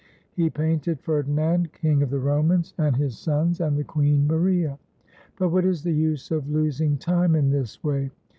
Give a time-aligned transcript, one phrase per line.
[0.33, 4.25] He painted Ferdinand, King of the Romans, and 107 ITALY his sons, and the Queen
[4.25, 4.79] Maria.
[5.37, 8.09] But what is the use of losing time in this way?